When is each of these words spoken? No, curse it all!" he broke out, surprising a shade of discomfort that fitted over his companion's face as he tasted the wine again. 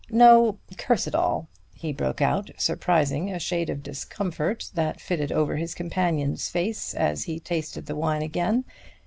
No, 0.09 0.57
curse 0.79 1.05
it 1.05 1.13
all!" 1.13 1.47
he 1.75 1.93
broke 1.93 2.23
out, 2.23 2.49
surprising 2.57 3.29
a 3.31 3.37
shade 3.37 3.69
of 3.69 3.83
discomfort 3.83 4.71
that 4.73 4.99
fitted 4.99 5.31
over 5.31 5.57
his 5.57 5.75
companion's 5.75 6.49
face 6.49 6.95
as 6.95 7.25
he 7.25 7.39
tasted 7.39 7.85
the 7.85 7.95
wine 7.95 8.23
again. 8.23 8.63